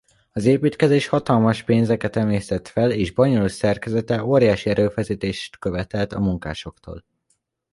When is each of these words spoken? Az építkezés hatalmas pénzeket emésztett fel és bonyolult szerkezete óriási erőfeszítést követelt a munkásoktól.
Az 0.31 0.45
építkezés 0.45 1.07
hatalmas 1.07 1.63
pénzeket 1.63 2.15
emésztett 2.15 2.67
fel 2.67 2.91
és 2.91 3.11
bonyolult 3.11 3.51
szerkezete 3.51 4.23
óriási 4.23 4.69
erőfeszítést 4.69 5.57
követelt 5.57 6.13
a 6.13 6.19
munkásoktól. 6.19 7.03